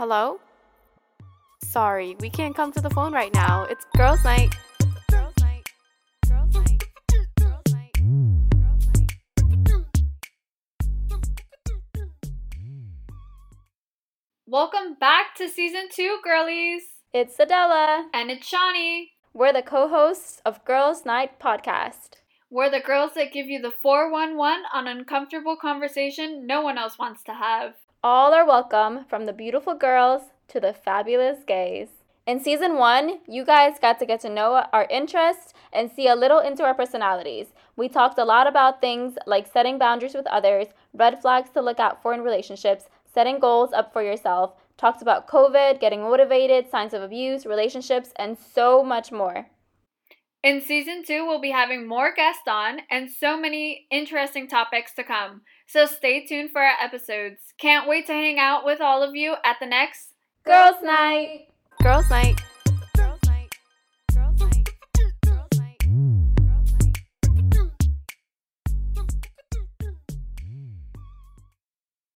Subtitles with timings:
[0.00, 0.40] Hello?
[1.62, 3.64] Sorry, we can't come to the phone right now.
[3.64, 4.48] It's girls' night.
[5.10, 5.62] Girls' night.
[6.26, 6.84] Girls' night.
[7.36, 7.92] Girls' night.
[8.56, 9.12] Girls' night.
[14.46, 16.80] Welcome back to season two, girlies.
[17.12, 18.08] It's Adela.
[18.14, 19.08] And it's Shani.
[19.34, 22.12] We're the co hosts of Girls Nite Podcast.
[22.48, 27.22] We're the girls that give you the 411 on uncomfortable conversation no one else wants
[27.24, 27.74] to have.
[28.02, 31.88] All are welcome, from the beautiful girls to the fabulous gays.
[32.26, 36.16] In season one, you guys got to get to know our interests and see a
[36.16, 37.48] little into our personalities.
[37.76, 41.78] We talked a lot about things like setting boundaries with others, red flags to look
[41.78, 46.94] out for in relationships, setting goals up for yourself, talked about COVID, getting motivated, signs
[46.94, 49.44] of abuse, relationships, and so much more.
[50.42, 55.04] In season two, we'll be having more guests on and so many interesting topics to
[55.04, 55.42] come.
[55.66, 57.52] So stay tuned for our episodes.
[57.58, 61.48] Can't wait to hang out with all of you at the next Girls Night!
[61.82, 62.40] Girls' night.